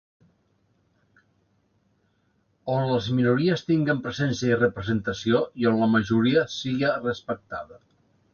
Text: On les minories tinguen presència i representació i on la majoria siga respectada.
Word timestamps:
On 2.75 2.93
les 2.93 3.09
minories 3.17 3.65
tinguen 3.67 4.01
presència 4.07 4.53
i 4.55 4.59
representació 4.63 5.43
i 5.65 5.69
on 5.75 5.79
la 5.83 5.91
majoria 5.99 6.49
siga 6.57 6.97
respectada. 7.07 7.81